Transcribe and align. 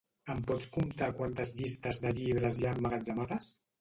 Em 0.35 0.39
pots 0.51 0.69
comptar 0.77 1.09
quantes 1.19 1.51
llistes 1.59 2.03
de 2.07 2.15
llibres 2.21 2.59
hi 2.63 2.67
ha 2.67 2.73
emmagatzemades? 2.79 3.53